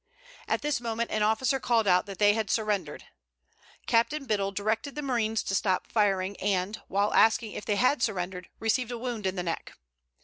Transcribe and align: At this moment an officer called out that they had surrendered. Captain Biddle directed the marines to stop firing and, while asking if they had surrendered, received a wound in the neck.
At 0.47 0.63
this 0.63 0.81
moment 0.81 1.11
an 1.11 1.21
officer 1.21 1.59
called 1.59 1.85
out 1.87 2.07
that 2.07 2.17
they 2.17 2.33
had 2.33 2.49
surrendered. 2.49 3.03
Captain 3.85 4.25
Biddle 4.25 4.51
directed 4.51 4.95
the 4.95 5.03
marines 5.03 5.43
to 5.43 5.53
stop 5.53 5.85
firing 5.85 6.35
and, 6.37 6.77
while 6.87 7.13
asking 7.13 7.51
if 7.51 7.65
they 7.65 7.75
had 7.75 8.01
surrendered, 8.01 8.49
received 8.57 8.89
a 8.89 8.97
wound 8.97 9.27
in 9.27 9.35
the 9.35 9.43
neck. 9.43 9.73